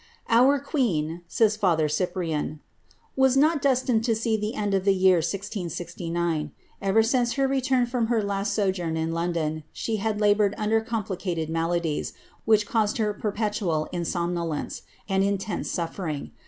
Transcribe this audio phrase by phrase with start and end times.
[0.01, 4.83] ^^ Our queen," says father Cyprian, ^ was not destined to sec the end of
[4.83, 6.49] the year 1600.
[6.81, 10.81] Ever since her return from her last sojourn in Loo don, she had laboured under
[10.81, 12.13] complicated maladies,
[12.45, 16.31] which caused het perpetual insomuolcnce, and intense suffering.